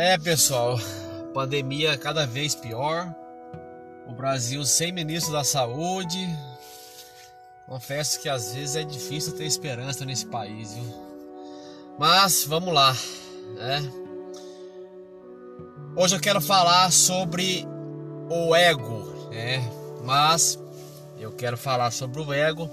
É, 0.00 0.16
pessoal, 0.16 0.78
pandemia 1.34 1.98
cada 1.98 2.24
vez 2.24 2.54
pior. 2.54 3.12
O 4.06 4.12
Brasil 4.12 4.64
sem 4.64 4.92
ministro 4.92 5.32
da 5.32 5.42
Saúde. 5.42 6.24
Confesso 7.66 8.20
que 8.20 8.28
às 8.28 8.54
vezes 8.54 8.76
é 8.76 8.84
difícil 8.84 9.32
ter 9.32 9.44
esperança 9.44 10.04
nesse 10.04 10.24
país, 10.26 10.72
viu? 10.72 10.84
Mas 11.98 12.44
vamos 12.44 12.72
lá, 12.72 12.96
né? 13.56 13.82
Hoje 15.96 16.14
eu 16.14 16.20
quero 16.20 16.40
falar 16.40 16.92
sobre 16.92 17.66
o 18.30 18.54
ego, 18.54 19.28
né? 19.32 19.68
Mas 20.04 20.56
eu 21.18 21.32
quero 21.32 21.58
falar 21.58 21.90
sobre 21.90 22.20
o 22.20 22.32
ego 22.32 22.70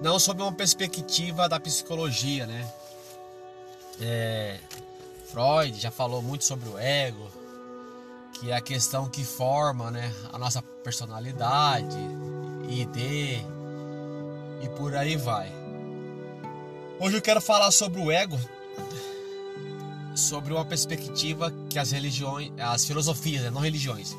não 0.00 0.16
sob 0.16 0.40
uma 0.42 0.52
perspectiva 0.52 1.48
da 1.48 1.58
psicologia, 1.58 2.46
né? 2.46 2.72
É, 4.00 4.60
Freud 5.30 5.78
já 5.78 5.92
falou 5.92 6.20
muito 6.20 6.44
sobre 6.44 6.68
o 6.68 6.76
ego, 6.76 7.30
que 8.32 8.50
é 8.50 8.56
a 8.56 8.60
questão 8.60 9.08
que 9.08 9.24
forma, 9.24 9.88
né, 9.90 10.12
a 10.32 10.38
nossa 10.38 10.60
personalidade, 10.60 11.96
ID 12.68 13.44
e 14.60 14.68
por 14.76 14.96
aí 14.96 15.16
vai. 15.16 15.48
Hoje 16.98 17.16
eu 17.16 17.22
quero 17.22 17.40
falar 17.40 17.70
sobre 17.70 18.00
o 18.00 18.10
ego, 18.10 18.38
sobre 20.16 20.52
uma 20.52 20.64
perspectiva 20.64 21.52
que 21.68 21.78
as 21.78 21.92
religiões, 21.92 22.50
as 22.58 22.84
filosofias, 22.84 23.44
né, 23.44 23.50
não 23.50 23.60
religiões, 23.60 24.16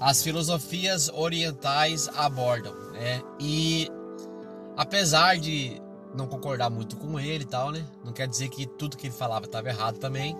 as 0.00 0.22
filosofias 0.22 1.10
orientais 1.10 2.08
abordam, 2.16 2.74
né? 2.92 3.22
E 3.38 3.90
apesar 4.76 5.38
de 5.38 5.80
não 6.14 6.26
concordar 6.26 6.70
muito 6.70 6.96
com 6.96 7.18
ele 7.18 7.44
e 7.44 7.46
tal, 7.46 7.70
né? 7.70 7.84
Não 8.04 8.12
quer 8.12 8.28
dizer 8.28 8.48
que 8.48 8.66
tudo 8.66 8.96
que 8.96 9.08
ele 9.08 9.14
falava 9.14 9.46
estava 9.46 9.68
errado 9.68 9.98
também. 9.98 10.36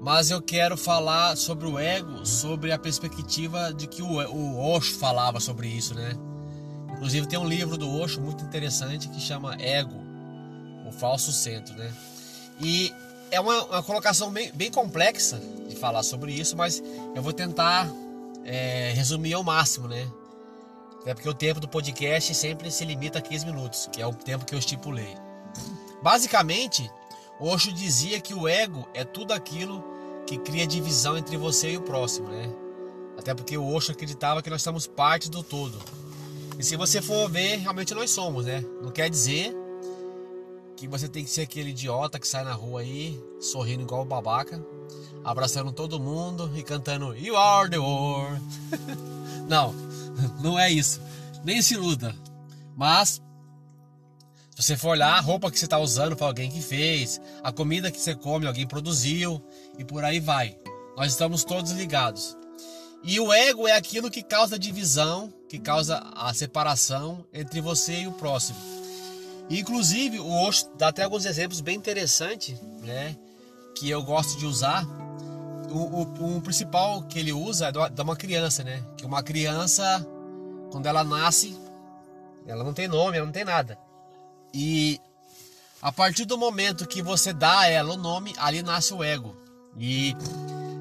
Mas 0.00 0.30
eu 0.30 0.40
quero 0.40 0.76
falar 0.76 1.36
sobre 1.36 1.66
o 1.66 1.78
ego, 1.78 2.24
sobre 2.24 2.70
a 2.72 2.78
perspectiva 2.78 3.72
de 3.72 3.86
que 3.86 4.00
o, 4.00 4.06
o 4.06 4.58
Osho 4.58 4.96
falava 4.96 5.40
sobre 5.40 5.68
isso, 5.68 5.94
né? 5.94 6.12
Inclusive 6.92 7.26
tem 7.26 7.38
um 7.38 7.46
livro 7.46 7.76
do 7.76 7.88
Osho 8.00 8.20
muito 8.20 8.44
interessante 8.44 9.08
que 9.08 9.20
chama 9.20 9.56
Ego, 9.60 9.94
o 10.86 10.92
falso 10.92 11.32
centro, 11.32 11.74
né? 11.76 11.92
E 12.60 12.92
é 13.30 13.40
uma, 13.40 13.64
uma 13.64 13.82
colocação 13.82 14.30
bem, 14.30 14.50
bem, 14.52 14.70
complexa 14.70 15.40
de 15.68 15.76
falar 15.76 16.02
sobre 16.02 16.32
isso, 16.32 16.56
mas 16.56 16.82
eu 17.14 17.22
vou 17.22 17.32
tentar 17.32 17.88
é, 18.44 18.92
resumir 18.94 19.34
ao 19.34 19.44
máximo, 19.44 19.86
né? 19.86 20.08
É 21.06 21.14
porque 21.14 21.28
o 21.28 21.34
tempo 21.34 21.60
do 21.60 21.68
podcast 21.68 22.34
sempre 22.34 22.70
se 22.70 22.84
limita 22.84 23.18
a 23.18 23.22
15 23.22 23.46
minutos, 23.46 23.88
que 23.92 24.02
é 24.02 24.06
o 24.06 24.14
tempo 24.14 24.44
que 24.44 24.54
eu 24.54 24.58
estipulei. 24.58 25.16
Basicamente, 26.02 26.90
Osho 27.40 27.72
dizia 27.72 28.20
que 28.20 28.34
o 28.34 28.48
ego 28.48 28.86
é 28.92 29.04
tudo 29.04 29.32
aquilo 29.32 29.82
que 30.26 30.38
cria 30.38 30.66
divisão 30.66 31.16
entre 31.16 31.36
você 31.36 31.72
e 31.72 31.76
o 31.76 31.82
próximo, 31.82 32.28
né? 32.28 32.50
Até 33.16 33.34
porque 33.34 33.56
o 33.56 33.66
Osho 33.66 33.92
acreditava 33.92 34.42
que 34.42 34.50
nós 34.50 34.62
somos 34.62 34.86
parte 34.86 35.30
do 35.30 35.42
todo. 35.42 35.78
E 36.58 36.64
se 36.64 36.76
você 36.76 37.00
for 37.00 37.30
ver, 37.30 37.56
realmente 37.56 37.94
nós 37.94 38.10
somos, 38.10 38.44
né? 38.46 38.64
Não 38.82 38.90
quer 38.90 39.08
dizer 39.08 39.54
que 40.76 40.86
você 40.86 41.08
tem 41.08 41.24
que 41.24 41.30
ser 41.30 41.42
aquele 41.42 41.70
idiota 41.70 42.18
que 42.18 42.28
sai 42.28 42.44
na 42.44 42.52
rua 42.52 42.80
aí, 42.80 43.20
sorrindo 43.40 43.82
igual 43.82 44.02
o 44.02 44.04
babaca, 44.04 44.64
abraçando 45.24 45.72
todo 45.72 45.98
mundo 45.98 46.50
e 46.54 46.62
cantando 46.62 47.16
You 47.16 47.36
are 47.36 47.68
the 47.68 47.78
world. 47.78 48.40
Não, 49.48 49.74
não 50.40 50.58
é 50.58 50.70
isso. 50.70 51.00
Nem 51.44 51.62
se 51.62 51.74
iluda. 51.74 52.14
Mas, 52.76 53.22
se 54.54 54.62
você 54.62 54.76
for 54.76 54.90
olhar, 54.90 55.14
a 55.14 55.20
roupa 55.20 55.50
que 55.50 55.58
você 55.58 55.66
está 55.66 55.78
usando 55.78 56.16
foi 56.16 56.26
alguém 56.26 56.50
que 56.50 56.60
fez, 56.60 57.20
a 57.42 57.52
comida 57.52 57.90
que 57.90 58.00
você 58.00 58.14
come, 58.14 58.46
alguém 58.46 58.66
produziu, 58.66 59.42
e 59.78 59.84
por 59.84 60.04
aí 60.04 60.20
vai. 60.20 60.56
Nós 60.96 61.12
estamos 61.12 61.44
todos 61.44 61.72
ligados. 61.72 62.36
E 63.02 63.20
o 63.20 63.32
ego 63.32 63.68
é 63.68 63.72
aquilo 63.72 64.10
que 64.10 64.22
causa 64.22 64.58
divisão, 64.58 65.32
que 65.48 65.58
causa 65.58 65.98
a 66.14 66.34
separação 66.34 67.24
entre 67.32 67.60
você 67.60 68.02
e 68.02 68.06
o 68.06 68.12
próximo. 68.12 68.58
Inclusive, 69.48 70.18
o 70.18 70.30
Osho 70.30 70.68
dá 70.76 70.88
até 70.88 71.04
alguns 71.04 71.24
exemplos 71.24 71.60
bem 71.60 71.76
interessantes, 71.76 72.60
né? 72.82 73.16
Que 73.74 73.88
eu 73.88 74.02
gosto 74.02 74.38
de 74.38 74.44
usar. 74.44 74.86
O, 75.70 76.02
o, 76.02 76.36
o 76.36 76.40
principal 76.40 77.02
que 77.02 77.18
ele 77.18 77.32
usa 77.32 77.68
é 77.68 77.72
de 77.90 78.02
uma 78.02 78.16
criança, 78.16 78.64
né? 78.64 78.82
Que 78.96 79.04
uma 79.04 79.22
criança 79.22 80.06
quando 80.70 80.86
ela 80.86 81.02
nasce, 81.04 81.56
ela 82.46 82.64
não 82.64 82.72
tem 82.72 82.88
nome, 82.88 83.16
ela 83.16 83.26
não 83.26 83.32
tem 83.32 83.44
nada. 83.44 83.78
E 84.52 85.00
a 85.80 85.92
partir 85.92 86.24
do 86.24 86.38
momento 86.38 86.86
que 86.86 87.02
você 87.02 87.32
dá 87.32 87.60
a 87.60 87.68
ela 87.68 87.94
o 87.94 87.96
nome, 87.96 88.34
ali 88.38 88.62
nasce 88.62 88.92
o 88.92 89.02
ego. 89.02 89.36
E 89.78 90.14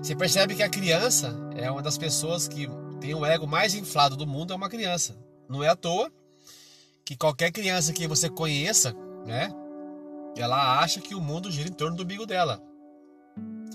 você 0.02 0.16
percebe 0.16 0.56
que 0.56 0.64
a 0.64 0.70
criança 0.70 1.36
é 1.56 1.70
uma 1.70 1.82
das 1.82 1.98
pessoas 1.98 2.48
que 2.48 2.68
tem 3.00 3.14
o 3.14 3.26
ego 3.26 3.46
mais 3.46 3.76
inflado 3.76 4.16
do 4.16 4.26
mundo, 4.26 4.54
é 4.54 4.56
uma 4.56 4.70
criança. 4.70 5.16
Não 5.48 5.64
é 5.64 5.70
à 5.70 5.76
toa 5.76 6.12
que 7.06 7.16
qualquer 7.16 7.52
criança 7.52 7.94
que 7.94 8.08
você 8.08 8.30
conheça, 8.30 8.94
né, 9.26 9.50
ela 10.36 10.80
acha 10.80 11.00
que 11.00 11.16
o 11.16 11.22
mundo 11.22 11.52
gira 11.52 11.70
em 11.70 11.74
torno 11.74 11.96
do 11.96 12.04
umbigo 12.04 12.26
dela. 12.26 12.62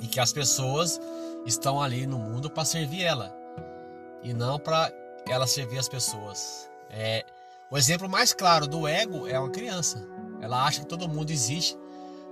E 0.02 0.06
que 0.06 0.20
as 0.20 0.32
pessoas 0.32 1.00
estão 1.46 1.80
ali 1.80 2.06
no 2.06 2.18
mundo 2.18 2.50
para 2.50 2.64
servir 2.64 3.02
ela. 3.02 3.34
E 4.22 4.34
não 4.34 4.58
para 4.58 4.92
ela 5.26 5.46
servir 5.46 5.78
as 5.78 5.88
pessoas. 5.88 6.68
É, 6.90 7.24
o 7.70 7.78
exemplo 7.78 8.08
mais 8.08 8.34
claro 8.34 8.66
do 8.66 8.86
ego 8.86 9.26
é 9.26 9.38
uma 9.38 9.50
criança. 9.50 10.06
Ela 10.40 10.66
acha 10.66 10.80
que 10.80 10.86
todo 10.86 11.08
mundo 11.08 11.30
existe 11.30 11.76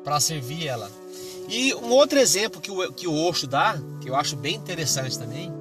para 0.05 0.21
servir 0.21 0.67
ela. 0.67 0.91
E 1.49 1.75
um 1.75 1.91
outro 1.91 2.19
exemplo 2.19 2.61
que 2.61 2.71
o, 2.71 2.93
que 2.93 3.09
o 3.09 3.15
Osho 3.15 3.47
dá, 3.47 3.79
que 4.03 4.11
eu 4.11 4.15
acho 4.15 4.37
bem 4.37 4.57
interessante 4.57 5.19
também, 5.19 5.53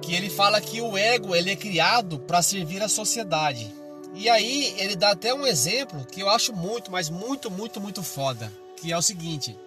que 0.00 0.14
ele 0.14 0.30
fala 0.30 0.60
que 0.60 0.80
o 0.80 0.96
ego 0.96 1.34
ele 1.34 1.50
é 1.50 1.56
criado 1.56 2.18
para 2.18 2.42
servir 2.42 2.82
a 2.82 2.88
sociedade. 2.88 3.74
E 4.14 4.28
aí 4.28 4.74
ele 4.78 4.94
dá 4.94 5.10
até 5.10 5.34
um 5.34 5.46
exemplo 5.46 6.04
que 6.04 6.20
eu 6.20 6.28
acho 6.30 6.52
muito, 6.52 6.90
mas 6.90 7.10
muito, 7.10 7.50
muito, 7.50 7.80
muito 7.80 8.02
foda, 8.02 8.52
que 8.76 8.92
é 8.92 8.96
o 8.96 9.02
seguinte. 9.02 9.58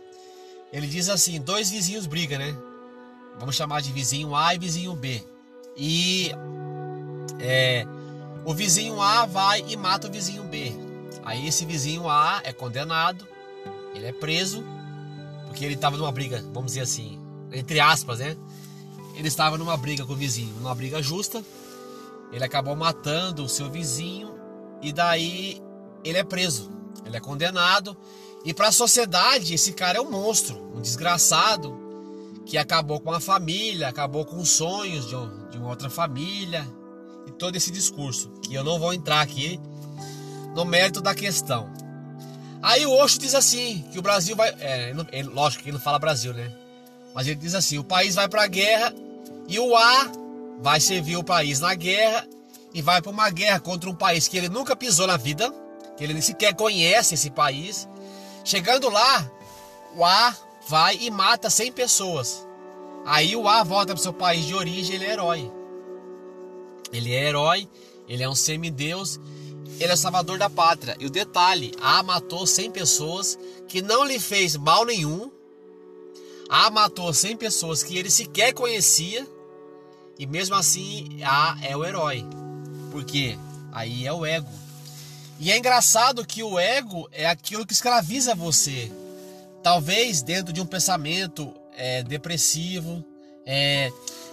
Ele 0.71 0.87
diz 0.87 1.09
assim, 1.09 1.39
dois 1.39 1.69
vizinhos 1.69 2.05
brigam, 2.05 2.39
né? 2.39 2.55
Vamos 3.39 3.55
chamar 3.55 3.81
de 3.81 3.91
vizinho 3.91 4.35
A 4.35 4.55
e 4.55 4.59
vizinho 4.59 4.95
B. 4.95 5.23
E 5.75 6.31
é, 7.39 7.85
o 8.43 8.53
vizinho 8.53 9.01
A 9.01 9.25
vai 9.25 9.63
e 9.67 9.77
mata 9.77 10.07
o 10.07 10.11
vizinho 10.11 10.43
B. 10.43 10.73
Aí 11.23 11.47
esse 11.47 11.65
vizinho 11.65 12.09
A 12.09 12.41
é 12.43 12.51
condenado, 12.51 13.27
ele 13.93 14.05
é 14.05 14.11
preso, 14.11 14.63
porque 15.45 15.63
ele 15.63 15.75
estava 15.75 15.97
numa 15.97 16.11
briga, 16.11 16.41
vamos 16.53 16.67
dizer 16.71 16.81
assim, 16.81 17.19
entre 17.51 17.79
aspas, 17.79 18.19
né? 18.19 18.35
Ele 19.15 19.27
estava 19.27 19.57
numa 19.57 19.75
briga 19.75 20.05
com 20.05 20.13
o 20.13 20.15
vizinho, 20.15 20.53
numa 20.55 20.75
briga 20.75 21.01
justa. 21.01 21.43
Ele 22.31 22.43
acabou 22.43 22.75
matando 22.75 23.43
o 23.43 23.49
seu 23.49 23.69
vizinho 23.69 24.35
e 24.81 24.93
daí 24.93 25.61
ele 26.03 26.17
é 26.17 26.23
preso, 26.23 26.69
ele 27.05 27.17
é 27.17 27.19
condenado. 27.19 27.97
E 28.45 28.53
para 28.53 28.69
a 28.69 28.71
sociedade, 28.71 29.53
esse 29.53 29.73
cara 29.73 29.97
é 29.97 30.01
um 30.01 30.09
monstro, 30.09 30.71
um 30.75 30.81
desgraçado, 30.81 31.87
que 32.45 32.57
acabou 32.57 32.99
com 32.99 33.11
a 33.11 33.19
família, 33.19 33.89
acabou 33.89 34.25
com 34.25 34.37
os 34.37 34.49
sonhos 34.49 35.05
de, 35.05 35.15
de 35.51 35.57
uma 35.57 35.69
outra 35.69 35.89
família 35.89 36.65
e 37.27 37.31
todo 37.31 37.55
esse 37.57 37.69
discurso, 37.69 38.29
que 38.41 38.53
eu 38.53 38.63
não 38.63 38.79
vou 38.79 38.93
entrar 38.93 39.21
aqui 39.21 39.59
no 40.55 40.63
mérito 40.63 41.01
da 41.01 41.13
questão. 41.13 41.69
Aí 42.61 42.85
o 42.85 42.91
Osho 42.91 43.19
diz 43.19 43.35
assim, 43.35 43.85
que 43.91 43.99
o 43.99 44.01
Brasil 44.01 44.35
vai, 44.35 44.49
é, 44.59 44.93
ele, 45.11 45.27
lógico 45.27 45.63
que 45.63 45.69
ele 45.69 45.77
não 45.77 45.83
fala 45.83 45.99
Brasil, 45.99 46.33
né? 46.33 46.51
Mas 47.13 47.27
ele 47.27 47.35
diz 47.35 47.53
assim, 47.53 47.77
o 47.77 47.83
país 47.83 48.15
vai 48.15 48.29
para 48.29 48.43
a 48.43 48.47
guerra 48.47 48.93
e 49.47 49.59
o 49.59 49.75
A 49.75 50.11
vai 50.59 50.79
servir 50.79 51.17
o 51.17 51.23
país 51.23 51.59
na 51.59 51.75
guerra 51.75 52.25
e 52.73 52.81
vai 52.81 53.01
para 53.01 53.11
uma 53.11 53.29
guerra 53.29 53.59
contra 53.59 53.89
um 53.89 53.95
país 53.95 54.27
que 54.27 54.37
ele 54.37 54.49
nunca 54.49 54.75
pisou 54.75 55.05
na 55.05 55.17
vida, 55.17 55.53
que 55.95 56.03
ele 56.03 56.13
nem 56.13 56.21
sequer 56.21 56.53
conhece 56.55 57.13
esse 57.13 57.29
país. 57.29 57.87
Chegando 58.47 58.89
lá, 58.89 59.29
o 59.93 60.05
A 60.05 60.33
vai 60.69 60.95
e 61.01 61.11
mata 61.11 61.49
100 61.49 61.73
pessoas. 61.73 62.47
Aí 63.05 63.35
o 63.35 63.45
A 63.45 63.61
volta 63.61 63.93
para 63.93 64.01
seu 64.01 64.13
país 64.13 64.45
de 64.45 64.55
origem, 64.55 64.95
ele 64.95 65.05
é 65.05 65.11
herói. 65.11 65.51
Ele 66.93 67.13
é 67.13 67.27
herói, 67.27 67.67
ele 68.07 68.23
é 68.23 68.29
um 68.29 68.33
semideus, 68.33 69.19
ele 69.81 69.91
é 69.91 69.95
salvador 69.97 70.39
da 70.39 70.49
pátria. 70.49 70.95
E 70.97 71.05
o 71.05 71.09
detalhe, 71.09 71.73
A 71.81 72.01
matou 72.01 72.47
100 72.47 72.71
pessoas 72.71 73.37
que 73.67 73.81
não 73.81 74.05
lhe 74.05 74.17
fez 74.17 74.55
mal 74.55 74.85
nenhum. 74.85 75.29
A 76.47 76.69
matou 76.69 77.13
100 77.13 77.35
pessoas 77.35 77.83
que 77.83 77.97
ele 77.97 78.09
sequer 78.09 78.53
conhecia. 78.53 79.27
E 80.17 80.25
mesmo 80.25 80.55
assim, 80.55 81.19
A 81.21 81.57
é 81.61 81.75
o 81.75 81.83
herói. 81.83 82.23
Porque 82.91 83.37
aí 83.73 84.07
é 84.07 84.13
o 84.13 84.25
ego. 84.25 84.47
E 85.39 85.51
é 85.51 85.57
engraçado 85.57 86.25
que 86.25 86.41
o 86.41 86.57
ego 86.57 87.07
é 87.11 87.27
aquilo 87.27 87.65
que 87.65 87.73
escraviza 87.73 88.33
você. 88.33 88.91
Talvez 89.61 90.21
dentro 90.21 90.51
de 90.51 90.61
um 90.61 90.65
pensamento 90.65 91.53
é, 91.75 92.03
depressivo. 92.03 93.03
É, 93.45 93.91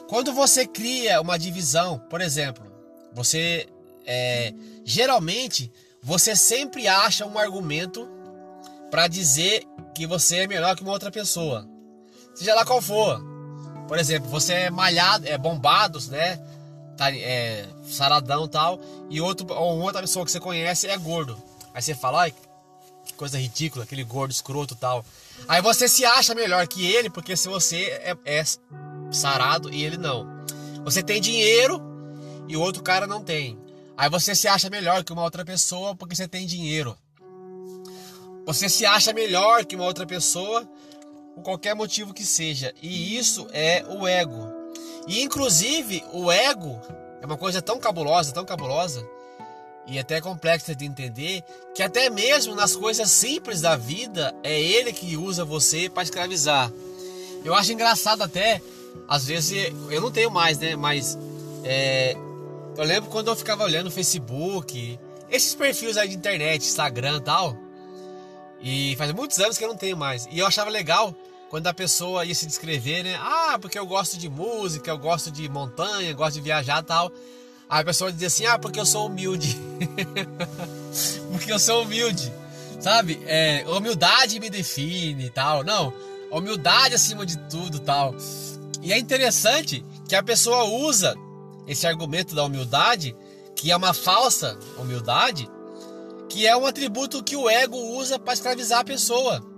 quando 0.08 0.32
você 0.32 0.66
cria 0.66 1.20
uma 1.20 1.38
divisão, 1.38 1.98
por 2.10 2.20
exemplo, 2.20 2.64
você 3.12 3.68
é, 4.06 4.52
geralmente 4.84 5.70
você 6.02 6.36
sempre 6.36 6.86
acha 6.86 7.24
um 7.26 7.38
argumento 7.38 8.08
para 8.90 9.08
dizer 9.08 9.64
que 9.94 10.06
você 10.06 10.38
é 10.38 10.46
melhor 10.46 10.76
que 10.76 10.82
uma 10.82 10.92
outra 10.92 11.10
pessoa. 11.10 11.66
Seja 12.34 12.54
lá 12.54 12.64
qual 12.64 12.82
for. 12.82 13.22
Por 13.88 13.98
exemplo, 13.98 14.28
você 14.28 14.52
é 14.54 14.70
malhado, 14.70 15.26
é 15.26 15.36
bombado, 15.36 15.98
né? 16.10 16.38
Tá, 16.96 17.11
é, 17.14 17.67
saradão 17.88 18.46
tal. 18.46 18.81
E 19.11 19.20
outro, 19.20 19.52
ou 19.52 19.81
outra 19.81 20.00
pessoa 20.00 20.25
que 20.25 20.31
você 20.31 20.41
conhece 20.41 20.87
é 20.87 20.96
gordo. 20.96 21.41
Aí 21.73 21.82
você 21.82 21.94
fala, 21.94 22.23
ai, 22.23 22.35
que 23.05 23.14
coisa 23.14 23.38
ridícula, 23.38 23.85
aquele 23.85 24.05
gordo 24.05 24.31
escroto 24.31 24.75
tal. 24.75 25.05
Aí 25.49 25.61
você 25.61 25.88
se 25.88 26.05
acha 26.05 26.35
melhor 26.35 26.67
que 26.67 26.87
ele, 26.87 27.11
porque 27.11 27.37
se 27.37 27.49
você 27.49 27.87
é, 28.02 28.17
é 28.25 28.44
sarado 29.11 29.73
e 29.73 29.85
ele 29.85 29.96
não. 29.96 30.26
Você 30.85 31.02
tem 31.02 31.20
dinheiro 31.20 31.82
e 32.49 32.56
o 32.56 32.61
outro 32.61 32.82
cara 32.82 33.06
não 33.06 33.23
tem. 33.23 33.58
Aí 33.96 34.08
você 34.08 34.35
se 34.35 34.49
acha 34.49 34.69
melhor 34.70 35.05
que 35.05 35.12
uma 35.12 35.23
outra 35.23 35.44
pessoa 35.44 35.94
porque 35.94 36.14
você 36.14 36.29
tem 36.29 36.46
dinheiro. 36.46 36.96
Você 38.46 38.69
se 38.69 38.85
acha 38.85 39.12
melhor 39.12 39.64
que 39.64 39.76
uma 39.76 39.85
outra 39.85 40.06
pessoa 40.06 40.69
por 41.35 41.43
qualquer 41.43 41.75
motivo 41.75 42.12
que 42.12 42.25
seja. 42.25 42.75
E 42.82 43.17
isso 43.17 43.49
é 43.52 43.85
o 43.88 44.06
ego. 44.06 44.52
E 45.06 45.22
inclusive 45.22 46.04
o 46.12 46.30
ego 46.30 46.80
é 47.20 47.26
uma 47.26 47.36
coisa 47.36 47.60
tão 47.60 47.78
cabulosa, 47.78 48.32
tão 48.32 48.44
cabulosa 48.44 49.06
e 49.86 49.98
até 49.98 50.20
complexa 50.20 50.74
de 50.74 50.84
entender 50.86 51.42
que 51.74 51.82
até 51.82 52.08
mesmo 52.08 52.54
nas 52.54 52.74
coisas 52.74 53.10
simples 53.10 53.60
da 53.60 53.76
vida 53.76 54.34
é 54.42 54.58
ele 54.58 54.92
que 54.92 55.16
usa 55.16 55.44
você 55.44 55.88
para 55.88 56.02
escravizar. 56.02 56.72
Eu 57.44 57.54
acho 57.54 57.72
engraçado 57.72 58.22
até, 58.22 58.62
às 59.06 59.26
vezes 59.26 59.72
eu 59.90 60.00
não 60.00 60.10
tenho 60.10 60.30
mais, 60.30 60.58
né? 60.58 60.74
Mas 60.74 61.18
é, 61.62 62.16
eu 62.76 62.84
lembro 62.84 63.10
quando 63.10 63.28
eu 63.28 63.36
ficava 63.36 63.64
olhando 63.64 63.86
no 63.86 63.90
Facebook, 63.90 64.98
esses 65.30 65.54
perfis 65.54 65.96
aí 65.96 66.08
de 66.08 66.16
internet, 66.16 66.64
Instagram 66.64 67.18
e 67.18 67.20
tal. 67.20 67.56
E 68.60 68.96
faz 68.96 69.12
muitos 69.12 69.38
anos 69.38 69.58
que 69.58 69.64
eu 69.64 69.68
não 69.68 69.76
tenho 69.76 69.96
mais. 69.96 70.26
E 70.30 70.38
eu 70.38 70.46
achava 70.46 70.70
legal 70.70 71.14
quando 71.50 71.67
a 71.67 71.75
pessoa 71.75 72.25
ia 72.25 72.35
se 72.35 72.46
descrever, 72.46 73.02
né? 73.02 73.17
Ah, 73.20 73.58
porque 73.61 73.79
eu 73.79 73.87
gosto 73.87 74.19
de 74.19 74.29
música, 74.29 74.91
eu 74.91 74.99
gosto 74.99 75.31
de 75.31 75.49
montanha, 75.49 76.12
gosto 76.12 76.35
de 76.35 76.41
viajar 76.41 76.82
tal. 76.82 77.12
Aí 77.69 77.81
a 77.82 77.85
pessoa 77.85 78.12
dizia 78.12 78.29
assim: 78.29 78.46
Ah, 78.46 78.58
porque 78.58 78.79
eu 78.79 78.87
sou 78.87 79.06
humilde. 79.06 79.56
porque 81.32 81.52
eu 81.52 81.58
sou 81.58 81.82
humilde. 81.82 82.32
Sabe? 82.81 83.20
É, 83.26 83.64
humildade 83.67 84.38
me 84.41 84.50
define 84.50 85.26
e 85.26 85.31
tal. 85.31 85.64
Não, 85.64 85.93
humildade 86.31 86.94
acima 86.94 87.25
de 87.25 87.38
tudo 87.49 87.79
tal. 87.79 88.14
E 88.82 88.93
é 88.93 88.99
interessante 88.99 89.85
que 90.08 90.14
a 90.14 90.23
pessoa 90.23 90.64
usa 90.64 91.14
esse 91.67 91.87
argumento 91.87 92.35
da 92.35 92.44
humildade, 92.44 93.17
que 93.56 93.70
é 93.70 93.76
uma 93.76 93.94
falsa 93.94 94.58
humildade, 94.76 95.49
que 96.29 96.46
é 96.46 96.56
um 96.56 96.67
atributo 96.67 97.23
que 97.23 97.37
o 97.37 97.49
ego 97.49 97.79
usa 97.96 98.19
para 98.19 98.35
escravizar 98.35 98.81
a 98.81 98.85
pessoa. 98.85 99.53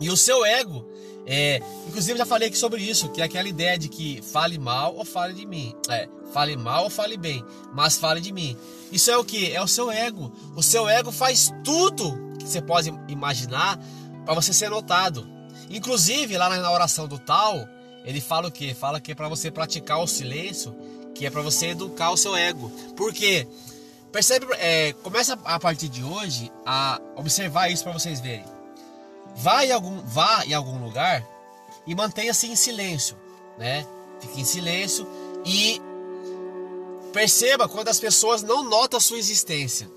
E 0.00 0.10
o 0.10 0.16
seu 0.16 0.44
ego, 0.44 0.86
é, 1.26 1.60
inclusive 1.88 2.18
já 2.18 2.26
falei 2.26 2.48
aqui 2.48 2.58
sobre 2.58 2.82
isso, 2.82 3.08
que 3.08 3.20
é 3.20 3.24
aquela 3.24 3.48
ideia 3.48 3.78
de 3.78 3.88
que 3.88 4.22
fale 4.22 4.58
mal 4.58 4.94
ou 4.94 5.04
fale 5.04 5.32
de 5.32 5.46
mim, 5.46 5.74
é, 5.88 6.08
fale 6.32 6.56
mal 6.56 6.84
ou 6.84 6.90
fale 6.90 7.16
bem, 7.16 7.44
mas 7.72 7.96
fale 7.96 8.20
de 8.20 8.32
mim. 8.32 8.56
Isso 8.92 9.10
é 9.10 9.16
o 9.16 9.24
que? 9.24 9.52
É 9.52 9.62
o 9.62 9.66
seu 9.66 9.90
ego. 9.90 10.32
O 10.54 10.62
seu 10.62 10.88
ego 10.88 11.10
faz 11.10 11.52
tudo 11.64 12.16
que 12.38 12.46
você 12.46 12.60
pode 12.62 12.92
imaginar 13.08 13.78
para 14.24 14.34
você 14.34 14.52
ser 14.52 14.70
notado. 14.70 15.26
Inclusive 15.70 16.36
lá 16.36 16.48
na 16.48 16.70
oração 16.70 17.08
do 17.08 17.18
tal, 17.18 17.66
ele 18.04 18.20
fala 18.20 18.48
o 18.48 18.52
que? 18.52 18.72
Fala 18.74 19.00
que 19.00 19.12
é 19.12 19.14
para 19.14 19.28
você 19.28 19.50
praticar 19.50 19.98
o 19.98 20.06
silêncio, 20.06 20.76
que 21.14 21.26
é 21.26 21.30
para 21.30 21.42
você 21.42 21.68
educar 21.68 22.10
o 22.10 22.16
seu 22.16 22.36
ego. 22.36 22.70
Por 22.94 23.12
quê? 23.12 23.48
Percebe? 24.12 24.46
É, 24.58 24.92
começa 25.02 25.38
a 25.44 25.58
partir 25.58 25.88
de 25.88 26.04
hoje 26.04 26.52
a 26.64 27.00
observar 27.16 27.68
isso 27.68 27.82
para 27.82 27.92
vocês 27.92 28.20
verem. 28.20 28.55
Vá 29.36 29.64
em 29.64 29.72
algum, 29.72 30.00
vá 30.02 30.44
em 30.46 30.54
algum 30.54 30.82
lugar 30.82 31.26
e 31.86 31.94
mantenha-se 31.94 32.46
em 32.46 32.56
silêncio, 32.56 33.16
né? 33.58 33.86
Fique 34.20 34.40
em 34.40 34.44
silêncio 34.44 35.06
e 35.44 35.80
perceba 37.12 37.68
quando 37.68 37.88
as 37.88 38.00
pessoas 38.00 38.42
não 38.42 38.64
notam 38.64 38.98
a 38.98 39.00
sua 39.00 39.18
existência. 39.18 39.88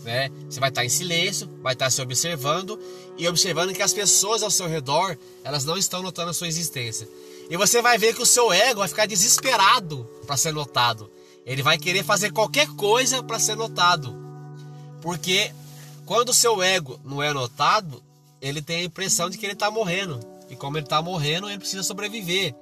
Né? 0.00 0.30
Você 0.50 0.60
vai 0.60 0.70
estar 0.70 0.84
em 0.84 0.88
silêncio, 0.88 1.48
vai 1.62 1.72
estar 1.72 1.90
se 1.90 2.02
observando 2.02 2.78
e 3.16 3.28
observando 3.28 3.72
que 3.72 3.82
as 3.82 3.92
pessoas 3.92 4.42
ao 4.42 4.50
seu 4.50 4.66
redor 4.66 5.16
elas 5.42 5.64
não 5.64 5.76
estão 5.76 6.02
notando 6.02 6.30
a 6.30 6.34
sua 6.34 6.48
existência. 6.48 7.08
E 7.48 7.56
você 7.56 7.80
vai 7.80 7.98
ver 7.98 8.14
que 8.14 8.22
o 8.22 8.26
seu 8.26 8.52
ego 8.52 8.80
vai 8.80 8.88
ficar 8.88 9.06
desesperado 9.06 10.08
para 10.26 10.36
ser 10.36 10.52
notado. 10.52 11.10
Ele 11.46 11.62
vai 11.62 11.78
querer 11.78 12.02
fazer 12.02 12.32
qualquer 12.32 12.68
coisa 12.74 13.22
para 13.22 13.38
ser 13.38 13.54
notado. 13.54 14.14
Porque 15.00 15.52
quando 16.06 16.30
o 16.30 16.34
seu 16.34 16.62
ego 16.62 16.98
não 17.04 17.22
é 17.22 17.32
notado, 17.32 18.02
ele 18.44 18.60
tem 18.60 18.80
a 18.80 18.84
impressão 18.84 19.30
de 19.30 19.38
que 19.38 19.46
ele 19.46 19.54
está 19.54 19.70
morrendo. 19.70 20.20
E 20.50 20.54
como 20.54 20.76
ele 20.76 20.84
está 20.84 21.00
morrendo, 21.00 21.48
ele 21.48 21.58
precisa 21.58 21.82
sobreviver. 21.82 22.54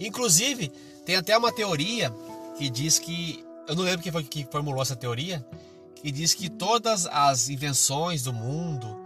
Inclusive, 0.00 0.72
tem 1.04 1.14
até 1.14 1.36
uma 1.36 1.52
teoria 1.52 2.10
que 2.56 2.70
diz 2.70 2.98
que. 2.98 3.44
Eu 3.68 3.76
não 3.76 3.84
lembro 3.84 4.02
quem 4.02 4.10
foi 4.10 4.24
que 4.24 4.48
formulou 4.50 4.80
essa 4.80 4.96
teoria. 4.96 5.46
Que 5.94 6.10
diz 6.10 6.32
que 6.32 6.48
todas 6.48 7.06
as 7.06 7.50
invenções 7.50 8.22
do 8.22 8.32
mundo, 8.32 8.96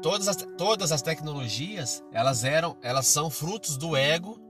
todas 0.00 0.26
as, 0.26 0.36
todas 0.56 0.90
as 0.90 1.02
tecnologias, 1.02 2.02
elas 2.10 2.44
eram, 2.44 2.74
elas 2.82 3.06
são 3.06 3.28
frutos 3.28 3.76
do 3.76 3.94
ego 3.94 4.40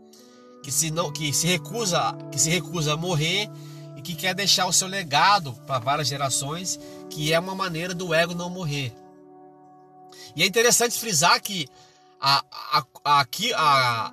que 0.62 0.70
se 0.70 0.92
não 0.92 1.10
que 1.10 1.32
se 1.32 1.48
recusa 1.48 2.16
que 2.30 2.38
se 2.38 2.50
recusa 2.50 2.92
a 2.92 2.96
morrer 2.96 3.50
e 3.96 4.02
que 4.02 4.14
quer 4.14 4.34
deixar 4.36 4.66
o 4.66 4.72
seu 4.72 4.86
legado 4.86 5.52
para 5.66 5.80
várias 5.80 6.06
gerações, 6.06 6.78
que 7.10 7.32
é 7.32 7.40
uma 7.40 7.56
maneira 7.56 7.92
do 7.92 8.14
ego 8.14 8.32
não 8.32 8.48
morrer. 8.48 8.94
E 10.34 10.42
é 10.42 10.46
interessante 10.46 10.98
frisar 10.98 11.40
que 11.40 11.66
a, 12.20 12.44
a, 12.72 12.84
a, 13.04 13.26
a, 13.56 14.10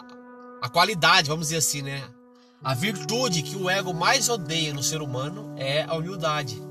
a 0.61 0.69
qualidade, 0.69 1.29
vamos 1.29 1.47
dizer 1.47 1.57
assim, 1.57 1.81
né? 1.81 2.03
A 2.63 2.73
virtude 2.73 3.41
que 3.41 3.55
o 3.55 3.69
ego 3.69 3.93
mais 3.93 4.27
odeia 4.29 4.73
no 4.73 4.81
ser 4.81 5.01
humano 5.01 5.53
é 5.57 5.83
a 5.83 5.93
humildade. 5.93 6.61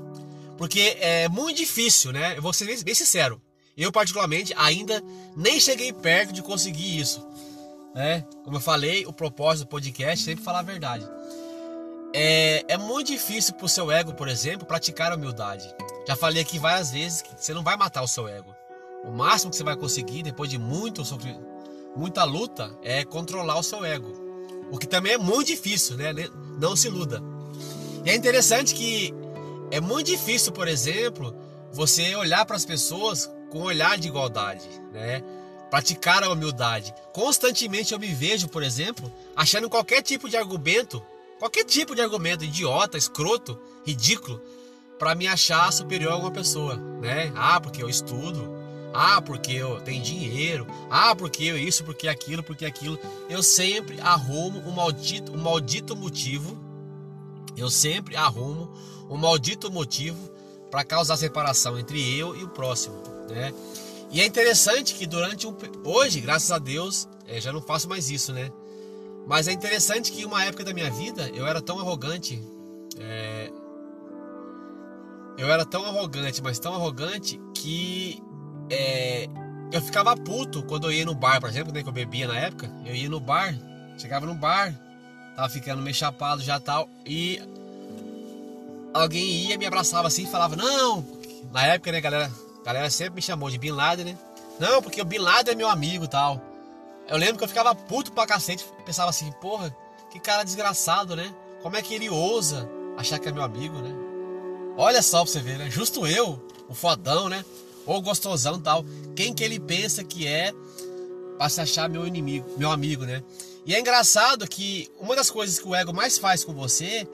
Porque 0.57 0.97
é 0.99 1.29
muito 1.29 1.57
difícil, 1.57 2.11
né? 2.11 2.37
Eu 2.37 2.41
vou 2.41 2.53
ser 2.53 2.65
bem 2.83 2.95
sincero. 2.95 3.41
Eu, 3.77 3.91
particularmente, 3.91 4.53
ainda 4.55 5.03
nem 5.35 5.59
cheguei 5.59 5.91
perto 5.91 6.31
de 6.31 6.41
conseguir 6.41 6.97
isso 6.97 7.25
né? 7.95 8.25
Como 8.43 8.57
eu 8.57 8.61
falei, 8.61 9.05
o 9.05 9.13
propósito 9.13 9.65
do 9.65 9.69
podcast 9.69 10.21
é 10.21 10.31
sempre 10.31 10.43
falar 10.43 10.59
a 10.59 10.63
verdade. 10.63 11.09
É, 12.13 12.63
é 12.67 12.77
muito 12.77 13.07
difícil 13.07 13.53
para 13.55 13.65
o 13.65 13.69
seu 13.69 13.89
ego, 13.89 14.13
por 14.13 14.27
exemplo, 14.27 14.67
praticar 14.67 15.11
a 15.11 15.15
humildade. 15.15 15.73
Já 16.07 16.15
falei 16.15 16.41
aqui 16.41 16.59
várias 16.59 16.91
vezes 16.91 17.21
que 17.21 17.33
você 17.35 17.53
não 17.53 17.63
vai 17.63 17.77
matar 17.77 18.03
o 18.03 18.07
seu 18.07 18.27
ego. 18.27 18.53
O 19.07 19.11
máximo 19.11 19.51
que 19.51 19.57
você 19.57 19.63
vai 19.63 19.75
conseguir, 19.75 20.23
depois 20.23 20.49
de 20.49 20.57
muito 20.57 21.03
muita 21.95 22.23
luta, 22.23 22.77
é 22.83 23.05
controlar 23.05 23.57
o 23.57 23.63
seu 23.63 23.85
ego. 23.85 24.11
O 24.71 24.77
que 24.77 24.87
também 24.87 25.13
é 25.13 25.17
muito 25.17 25.47
difícil, 25.47 25.95
né? 25.95 26.13
Não 26.59 26.75
se 26.75 26.87
iluda. 26.87 27.21
E 28.03 28.09
é 28.09 28.15
interessante 28.15 28.73
que 28.73 29.13
é 29.71 29.79
muito 29.79 30.07
difícil, 30.07 30.51
por 30.51 30.67
exemplo, 30.67 31.35
você 31.71 32.15
olhar 32.15 32.45
para 32.45 32.55
as 32.55 32.65
pessoas 32.65 33.29
com 33.49 33.59
um 33.59 33.63
olhar 33.63 33.97
de 33.97 34.07
igualdade, 34.07 34.67
né? 34.91 35.23
praticar 35.69 36.23
a 36.23 36.31
humildade. 36.31 36.93
Constantemente 37.11 37.93
eu 37.93 37.99
me 37.99 38.07
vejo, 38.07 38.47
por 38.47 38.63
exemplo, 38.63 39.11
achando 39.35 39.69
qualquer 39.69 40.01
tipo 40.01 40.29
de 40.29 40.37
argumento, 40.37 41.03
qualquer 41.37 41.65
tipo 41.65 41.93
de 41.93 42.01
argumento 42.01 42.45
idiota, 42.45 42.97
escroto, 42.97 43.59
ridículo, 43.85 44.41
para 44.97 45.15
me 45.15 45.27
achar 45.27 45.71
superior 45.73 46.13
a 46.13 46.17
uma 46.17 46.31
pessoa, 46.31 46.77
né? 47.01 47.31
Ah, 47.35 47.59
porque 47.59 47.83
eu 47.83 47.89
estudo. 47.89 48.54
Ah, 48.97 49.21
porque 49.21 49.51
eu 49.51 49.81
tenho 49.81 50.01
dinheiro. 50.01 50.65
Ah, 50.89 51.13
porque 51.13 51.43
eu 51.43 51.57
isso, 51.57 51.83
porque 51.83 52.07
aquilo, 52.07 52.41
porque 52.41 52.65
aquilo. 52.65 52.97
Eu 53.29 53.43
sempre 53.43 53.99
arrumo 53.99 54.59
um 54.59 54.71
maldito, 54.71 55.33
um 55.33 55.37
maldito 55.37 55.97
motivo. 55.97 56.57
Eu 57.57 57.69
sempre 57.69 58.15
arrumo 58.15 58.71
um 59.09 59.17
maldito 59.17 59.69
motivo 59.69 60.17
para 60.71 60.85
causar 60.85 61.17
separação 61.17 61.77
entre 61.77 62.17
eu 62.17 62.37
e 62.37 62.43
o 62.45 62.47
próximo, 62.47 62.95
né? 63.29 63.53
E 64.11 64.21
é 64.21 64.25
interessante 64.25 64.95
que 64.95 65.05
durante 65.05 65.45
um. 65.45 65.53
Hoje, 65.83 66.21
graças 66.21 66.49
a 66.49 66.57
Deus, 66.57 67.05
é, 67.27 67.41
já 67.41 67.51
não 67.51 67.61
faço 67.61 67.89
mais 67.89 68.09
isso, 68.09 68.31
né? 68.31 68.49
Mas 69.27 69.49
é 69.49 69.51
interessante 69.51 70.09
que 70.09 70.23
uma 70.23 70.41
época 70.45 70.63
da 70.63 70.73
minha 70.73 70.89
vida 70.89 71.29
eu 71.33 71.45
era 71.45 71.61
tão 71.61 71.79
arrogante. 71.79 72.41
É, 72.97 73.51
eu 75.37 75.51
era 75.51 75.65
tão 75.65 75.83
arrogante, 75.83 76.41
mas 76.41 76.59
tão 76.59 76.73
arrogante 76.73 77.41
que 77.53 78.23
é, 78.69 79.27
eu 79.71 79.81
ficava 79.81 80.15
puto 80.15 80.63
quando 80.63 80.87
eu 80.87 80.91
ia 80.91 81.05
no 81.05 81.15
bar, 81.15 81.39
por 81.39 81.49
exemplo, 81.49 81.73
né, 81.73 81.83
que 81.83 81.89
eu 81.89 81.93
bebia 81.93 82.27
na 82.27 82.37
época. 82.39 82.71
Eu 82.85 82.95
ia 82.95 83.09
no 83.09 83.19
bar, 83.19 83.55
chegava 83.97 84.25
no 84.25 84.35
bar, 84.35 84.73
tava 85.35 85.49
ficando 85.49 85.81
meio 85.81 85.95
chapado 85.95 86.41
já 86.41 86.59
tal, 86.59 86.89
e 87.05 87.41
alguém 88.93 89.47
ia 89.47 89.57
me 89.57 89.65
abraçava 89.65 90.07
assim 90.07 90.23
e 90.23 90.27
falava: 90.27 90.55
Não, 90.55 91.05
na 91.51 91.65
época, 91.65 91.91
né, 91.91 92.01
galera? 92.01 92.31
Galera 92.63 92.89
sempre 92.89 93.15
me 93.15 93.21
chamou 93.21 93.49
de 93.49 93.59
Bin 93.59 93.71
Laden, 93.71 94.05
né? 94.05 94.17
Não, 94.59 94.81
porque 94.81 95.01
o 95.01 95.05
Bin 95.05 95.19
Laden 95.19 95.53
é 95.53 95.55
meu 95.55 95.69
amigo 95.69 96.07
tal. 96.07 96.41
Eu 97.07 97.17
lembro 97.17 97.37
que 97.37 97.43
eu 97.43 97.47
ficava 97.47 97.75
puto 97.75 98.11
pra 98.11 98.25
cacete, 98.25 98.65
pensava 98.83 99.11
assim, 99.11 99.31
porra, 99.33 99.75
que 100.09 100.19
cara 100.19 100.43
desgraçado, 100.43 101.15
né? 101.15 101.31
Como 101.61 101.75
é 101.75 101.81
que 101.81 101.93
ele 101.93 102.09
ousa 102.09 102.67
achar 102.97 103.19
que 103.19 103.29
é 103.29 103.31
meu 103.31 103.43
amigo, 103.43 103.77
né? 103.79 103.93
Olha 104.77 105.01
só 105.01 105.23
pra 105.23 105.31
você 105.31 105.41
ver, 105.41 105.59
né? 105.59 105.69
Justo 105.69 106.07
eu, 106.07 106.41
o 106.67 106.73
fodão, 106.73 107.29
né? 107.29 107.45
Ou 107.85 108.01
gostosão 108.01 108.59
tal, 108.59 108.85
quem 109.15 109.33
que 109.33 109.43
ele 109.43 109.59
pensa 109.59 110.03
que 110.03 110.27
é 110.27 110.53
para 111.37 111.49
se 111.49 111.61
achar 111.61 111.89
meu 111.89 112.07
inimigo, 112.07 112.47
meu 112.57 112.71
amigo, 112.71 113.05
né? 113.05 113.23
E 113.65 113.73
é 113.73 113.79
engraçado 113.79 114.47
que 114.47 114.89
uma 114.99 115.15
das 115.15 115.29
coisas 115.29 115.59
que 115.59 115.67
o 115.67 115.75
ego 115.75 115.93
mais 115.93 116.17
faz 116.17 116.43
com 116.43 116.53
você 116.53 117.07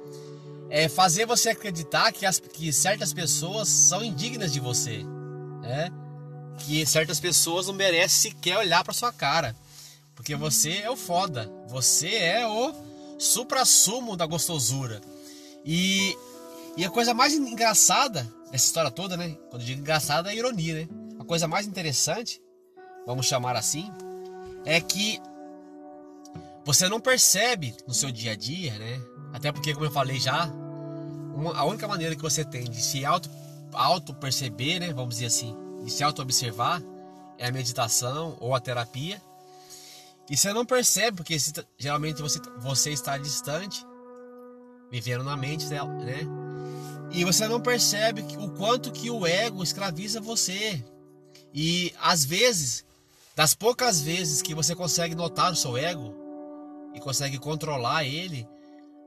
é 0.69 0.87
fazer 0.87 1.25
você 1.25 1.49
acreditar 1.49 2.11
que, 2.11 2.25
as, 2.25 2.39
que 2.39 2.71
certas 2.71 3.13
pessoas 3.13 3.67
são 3.67 4.03
indignas 4.03 4.51
de 4.53 4.59
você, 4.59 5.03
né? 5.61 5.89
Que 6.59 6.85
certas 6.85 7.19
pessoas 7.19 7.67
não 7.67 7.73
merecem 7.73 8.31
sequer 8.31 8.57
olhar 8.57 8.83
para 8.83 8.93
sua 8.93 9.11
cara, 9.11 9.55
porque 10.15 10.35
você 10.35 10.77
é 10.77 10.89
o 10.89 10.95
foda, 10.95 11.51
você 11.67 12.09
é 12.15 12.47
o 12.47 12.73
supra-sumo 13.17 14.15
da 14.15 14.25
gostosura. 14.25 15.01
E, 15.65 16.17
e 16.77 16.85
a 16.85 16.89
coisa 16.89 17.13
mais 17.13 17.33
engraçada 17.33 18.23
dessa 18.51 18.65
história 18.65 18.91
toda, 18.91 19.17
né? 19.17 19.37
Quando 19.49 19.61
eu 19.61 19.65
digo 19.65 19.81
engraçada 19.81 20.31
é 20.31 20.35
ironia, 20.35 20.73
né? 20.73 20.89
A 21.19 21.23
coisa 21.23 21.47
mais 21.47 21.67
interessante, 21.67 22.41
vamos 23.05 23.25
chamar 23.25 23.55
assim, 23.55 23.91
é 24.65 24.79
que 24.79 25.19
você 26.63 26.87
não 26.87 26.99
percebe 26.99 27.75
no 27.87 27.93
seu 27.93 28.11
dia 28.11 28.31
a 28.31 28.35
dia, 28.35 28.77
né? 28.77 29.01
Até 29.33 29.51
porque, 29.51 29.73
como 29.73 29.85
eu 29.85 29.91
falei 29.91 30.19
já, 30.19 30.45
uma, 31.35 31.57
a 31.57 31.63
única 31.63 31.87
maneira 31.87 32.15
que 32.15 32.21
você 32.21 32.43
tem 32.45 32.63
de 32.63 32.81
se 32.81 33.03
auto, 33.05 33.29
auto 33.73 34.13
perceber, 34.13 34.79
né? 34.79 34.93
Vamos 34.93 35.15
dizer 35.15 35.27
assim, 35.27 35.55
de 35.83 35.91
se 35.91 36.03
auto 36.03 36.21
observar 36.21 36.81
é 37.37 37.47
a 37.47 37.51
meditação 37.51 38.37
ou 38.39 38.53
a 38.53 38.59
terapia. 38.59 39.21
E 40.29 40.37
você 40.37 40.53
não 40.53 40.65
percebe, 40.65 41.17
porque 41.17 41.35
geralmente 41.77 42.21
você, 42.21 42.39
você 42.59 42.91
está 42.91 43.17
distante, 43.17 43.85
vivendo 44.89 45.23
na 45.23 45.35
mente 45.35 45.65
dela, 45.65 45.91
né? 45.95 46.40
E 47.13 47.25
você 47.25 47.47
não 47.47 47.59
percebe 47.59 48.25
o 48.39 48.49
quanto 48.51 48.91
que 48.91 49.09
o 49.09 49.27
ego 49.27 49.63
escraviza 49.63 50.21
você. 50.21 50.83
E 51.53 51.93
às 52.01 52.23
vezes, 52.23 52.85
das 53.35 53.53
poucas 53.53 54.01
vezes 54.01 54.41
que 54.41 54.55
você 54.55 54.73
consegue 54.73 55.13
notar 55.15 55.51
o 55.51 55.55
seu 55.55 55.75
ego 55.75 56.15
e 56.93 56.99
consegue 56.99 57.37
controlar 57.37 58.05
ele, 58.05 58.47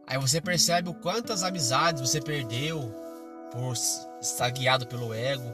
aí 0.06 0.18
você 0.18 0.40
percebe 0.40 0.90
o 0.90 0.94
quantas 0.94 1.42
amizades 1.42 2.02
você 2.02 2.20
perdeu 2.20 2.94
por 3.50 3.72
estar 4.20 4.50
guiado 4.50 4.86
pelo 4.86 5.14
ego, 5.14 5.50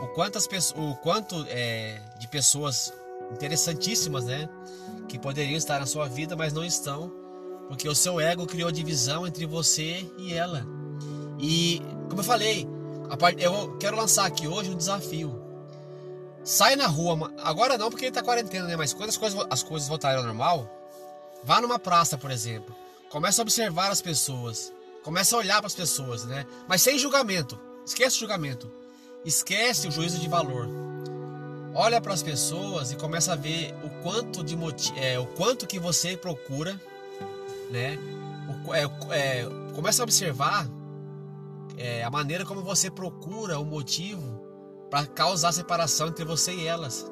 o 0.00 0.06
quantas 0.14 0.46
o 0.74 0.94
quanto 0.96 1.44
é, 1.48 2.00
de 2.18 2.28
pessoas 2.28 2.92
interessantíssimas, 3.32 4.24
né, 4.24 4.48
que 5.08 5.18
poderiam 5.18 5.56
estar 5.56 5.80
na 5.80 5.86
sua 5.86 6.08
vida, 6.08 6.36
mas 6.36 6.52
não 6.52 6.64
estão, 6.64 7.12
porque 7.68 7.88
o 7.88 7.94
seu 7.94 8.20
ego 8.20 8.46
criou 8.46 8.70
divisão 8.70 9.26
entre 9.26 9.44
você 9.46 10.06
e 10.18 10.32
ela. 10.32 10.64
E, 11.42 11.82
como 12.08 12.20
eu 12.20 12.24
falei, 12.24 12.68
eu 13.38 13.76
quero 13.78 13.96
lançar 13.96 14.26
aqui 14.26 14.46
hoje 14.46 14.70
um 14.70 14.76
desafio. 14.76 15.42
Sai 16.44 16.76
na 16.76 16.86
rua, 16.86 17.32
agora 17.38 17.76
não 17.76 17.90
porque 17.90 18.10
tá 18.12 18.22
quarentena, 18.22 18.68
né? 18.68 18.76
Mas 18.76 18.92
quando 18.92 19.10
as 19.10 19.16
coisas, 19.16 19.46
as 19.50 19.62
coisas 19.62 19.88
voltarem 19.88 20.18
ao 20.18 20.24
normal, 20.24 20.70
vá 21.42 21.60
numa 21.60 21.80
praça, 21.80 22.16
por 22.16 22.30
exemplo. 22.30 22.74
Começa 23.10 23.42
a 23.42 23.44
observar 23.44 23.90
as 23.90 24.00
pessoas. 24.00 24.72
Começa 25.02 25.34
a 25.34 25.38
olhar 25.40 25.58
para 25.58 25.66
as 25.66 25.74
pessoas, 25.74 26.24
né? 26.24 26.46
Mas 26.68 26.80
sem 26.80 26.96
julgamento. 26.96 27.58
Esquece 27.84 28.16
o 28.16 28.20
julgamento. 28.20 28.70
Esquece 29.24 29.88
o 29.88 29.90
juízo 29.90 30.18
de 30.18 30.28
valor. 30.28 30.68
Olha 31.74 32.00
para 32.00 32.14
as 32.14 32.22
pessoas 32.22 32.92
e 32.92 32.96
começa 32.96 33.32
a 33.32 33.36
ver 33.36 33.74
o 33.82 34.02
quanto 34.02 34.44
de 34.44 34.56
é, 34.96 35.18
o 35.18 35.26
quanto 35.26 35.66
que 35.66 35.78
você 35.78 36.16
procura, 36.16 36.80
né? 37.70 37.98
O, 38.64 38.74
é, 38.74 38.84
é, 39.10 39.46
começa 39.74 40.02
a 40.02 40.04
observar 40.04 40.68
é, 41.76 42.02
a 42.02 42.10
maneira 42.10 42.44
como 42.44 42.62
você 42.62 42.90
procura 42.90 43.58
o 43.58 43.64
motivo 43.64 44.42
para 44.90 45.06
causar 45.06 45.52
separação 45.52 46.08
entre 46.08 46.24
você 46.24 46.52
e 46.52 46.66
elas. 46.66 47.06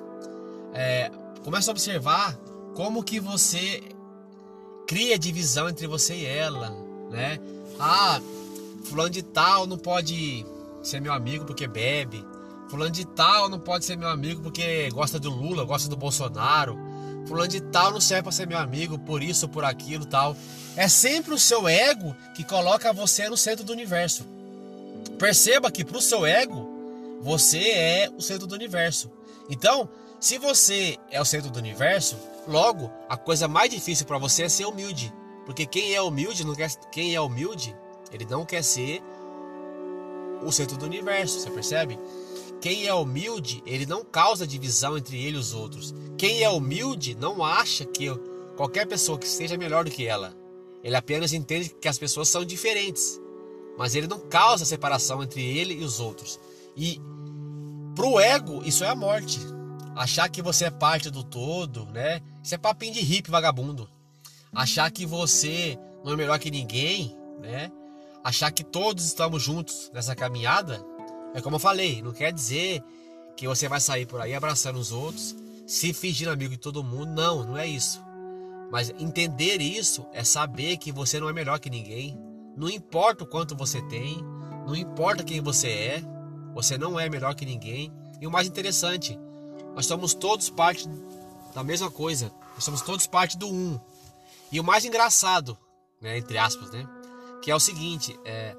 É, 0.73 1.11
começa 1.43 1.71
a 1.71 1.73
observar 1.73 2.39
como 2.75 3.03
que 3.03 3.19
você 3.19 3.83
cria 4.87 5.19
divisão 5.19 5.69
entre 5.69 5.87
você 5.87 6.15
e 6.15 6.27
ela, 6.27 6.71
né? 7.11 7.39
Ah, 7.79 8.21
fulano 8.85 9.11
de 9.11 9.23
tal 9.23 9.67
não 9.67 9.79
pode 9.79 10.45
ser 10.83 11.01
meu 11.01 11.13
amigo 11.13 11.45
porque 11.45 11.67
bebe. 11.67 12.25
Fulano 12.69 12.91
de 12.91 13.05
tal 13.05 13.49
não 13.49 13.59
pode 13.59 13.85
ser 13.85 13.97
meu 13.97 14.09
amigo 14.09 14.43
porque 14.43 14.91
gosta 14.91 15.19
do 15.19 15.31
Lula, 15.31 15.65
gosta 15.65 15.89
do 15.89 15.97
Bolsonaro. 15.97 16.79
Fulano 17.27 17.49
de 17.49 17.61
tal 17.61 17.93
não 17.93 18.01
serve 18.01 18.25
para 18.25 18.33
ser 18.33 18.47
meu 18.47 18.59
amigo 18.59 18.99
por 18.99 19.23
isso, 19.23 19.49
por 19.49 19.65
aquilo, 19.65 20.05
tal. 20.05 20.37
É 20.77 20.89
sempre 20.89 21.35
o 21.35 21.39
seu 21.39 21.69
ego 21.69 22.15
que 22.35 22.45
coloca 22.45 22.93
você 22.93 23.29
no 23.29 23.37
centro 23.37 23.65
do 23.65 23.73
universo. 23.73 24.25
Perceba 25.21 25.71
que 25.71 25.85
para 25.85 25.99
o 25.99 26.01
seu 26.01 26.25
ego, 26.25 26.67
você 27.21 27.59
é 27.59 28.11
o 28.17 28.23
centro 28.23 28.47
do 28.47 28.55
universo. 28.55 29.11
Então, 29.51 29.87
se 30.19 30.39
você 30.39 30.97
é 31.11 31.21
o 31.21 31.27
centro 31.27 31.51
do 31.51 31.59
universo, 31.59 32.17
logo 32.49 32.91
a 33.07 33.19
coisa 33.19 33.47
mais 33.47 33.69
difícil 33.69 34.07
para 34.07 34.17
você 34.17 34.45
é 34.45 34.49
ser 34.49 34.65
humilde, 34.65 35.13
porque 35.45 35.67
quem 35.67 35.95
é 35.95 36.01
humilde 36.01 36.43
não 36.43 36.55
quer, 36.55 36.75
quem 36.91 37.15
é 37.15 37.21
humilde, 37.21 37.77
ele 38.11 38.25
não 38.25 38.47
quer 38.47 38.65
ser 38.65 39.03
o 40.43 40.51
centro 40.51 40.79
do 40.79 40.87
universo, 40.87 41.39
você 41.39 41.51
percebe? 41.51 41.99
Quem 42.59 42.87
é 42.87 42.95
humilde, 42.95 43.63
ele 43.67 43.85
não 43.85 44.03
causa 44.03 44.47
divisão 44.47 44.97
entre 44.97 45.23
ele 45.23 45.37
e 45.37 45.41
os 45.41 45.53
outros. 45.53 45.95
Quem 46.17 46.43
é 46.43 46.49
humilde 46.49 47.15
não 47.15 47.45
acha 47.45 47.85
que 47.85 48.07
qualquer 48.57 48.87
pessoa 48.87 49.19
que 49.19 49.29
seja 49.29 49.59
melhor 49.59 49.85
do 49.85 49.91
que 49.91 50.07
ela. 50.07 50.35
Ele 50.83 50.97
apenas 50.97 51.35
entende 51.35 51.69
que 51.79 51.89
as 51.89 51.99
pessoas 51.99 52.31
são 52.31 52.43
diferentes 52.43 53.21
mas 53.81 53.95
ele 53.95 54.07
não 54.07 54.21
causa 54.21 54.67
separação 54.67 55.23
entre 55.23 55.43
ele 55.43 55.73
e 55.73 55.83
os 55.83 56.01
outros. 56.01 56.39
E 56.77 57.01
pro 57.95 58.21
ego, 58.21 58.63
isso 58.63 58.85
é 58.85 58.89
a 58.91 58.95
morte. 58.95 59.41
Achar 59.97 60.29
que 60.29 60.43
você 60.43 60.67
é 60.67 60.71
parte 60.71 61.09
do 61.09 61.25
todo, 61.25 61.87
né? 61.87 62.21
Isso 62.45 62.55
é 62.55 62.59
papinho 62.59 62.93
de 62.93 63.01
hippie 63.01 63.31
vagabundo. 63.31 63.89
Achar 64.53 64.91
que 64.91 65.07
você 65.07 65.79
não 66.05 66.13
é 66.13 66.17
melhor 66.17 66.39
que 66.39 66.51
ninguém, 66.51 67.17
né? 67.41 67.73
Achar 68.23 68.51
que 68.51 68.63
todos 68.63 69.07
estamos 69.07 69.43
juntos 69.43 69.91
nessa 69.95 70.15
caminhada, 70.15 70.85
é 71.33 71.41
como 71.41 71.57
eu 71.57 71.61
falei, 71.61 72.03
não 72.03 72.13
quer 72.13 72.35
dizer 72.35 72.85
que 73.35 73.49
você 73.49 73.67
vai 73.67 73.81
sair 73.81 74.05
por 74.05 74.21
aí 74.21 74.35
abraçando 74.35 74.79
os 74.79 74.93
outros, 74.93 75.35
se 75.67 75.95
fingindo 75.95 76.31
amigo 76.31 76.51
de 76.51 76.61
todo 76.61 76.85
mundo. 76.85 77.13
Não, 77.13 77.45
não 77.45 77.57
é 77.57 77.67
isso. 77.67 77.99
Mas 78.71 78.93
entender 78.99 79.63
isso 79.63 80.05
é 80.13 80.23
saber 80.23 80.77
que 80.77 80.93
você 80.93 81.19
não 81.19 81.31
é 81.31 81.33
melhor 81.33 81.59
que 81.59 81.71
ninguém, 81.71 82.29
não 82.61 82.69
importa 82.69 83.25
o 83.25 83.27
quanto 83.27 83.57
você 83.57 83.81
tem, 83.81 84.23
não 84.67 84.77
importa 84.77 85.25
quem 85.25 85.41
você 85.41 85.69
é, 85.69 86.03
você 86.55 86.77
não 86.77 87.01
é 87.01 87.09
melhor 87.09 87.35
que 87.35 87.47
ninguém. 87.47 87.91
E 88.21 88.27
o 88.27 88.31
mais 88.31 88.47
interessante, 88.47 89.19
nós 89.75 89.87
somos 89.87 90.13
todos 90.13 90.51
parte 90.51 90.87
da 91.55 91.65
mesma 91.65 91.91
coisa. 91.91 92.31
Nós 92.55 92.63
somos 92.63 92.83
todos 92.83 93.07
parte 93.07 93.39
do 93.39 93.49
um. 93.49 93.81
E 94.53 94.61
o 94.61 94.65
mais 94.65 94.85
engraçado, 94.85 95.57
né, 96.03 96.19
entre 96.19 96.37
aspas, 96.37 96.71
né, 96.71 96.87
que 97.41 97.51
é 97.51 97.57
o 97.57 97.61
seguinte, 97.61 98.15
é 98.27 98.55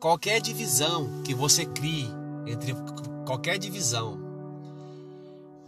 qualquer 0.00 0.40
divisão 0.40 1.22
que 1.22 1.32
você 1.32 1.64
crie 1.64 2.08
entre 2.44 2.74
qualquer 3.24 3.56
divisão 3.56 4.18